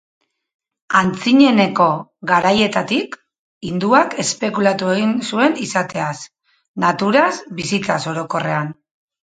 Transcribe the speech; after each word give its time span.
Antzineneko 1.01 1.89
garaietatik, 2.31 3.13
hinduak 3.69 4.17
espekulatu 4.25 4.91
egin 4.95 5.13
zuen 5.29 5.55
izateaz, 5.69 6.17
naturaz, 6.89 7.31
bizitzaz 7.63 8.03
orokorrean. 8.17 8.77